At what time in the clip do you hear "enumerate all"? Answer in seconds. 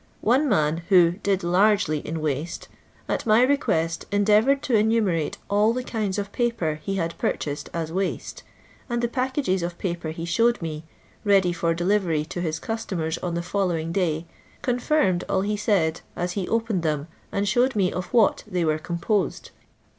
4.75-5.73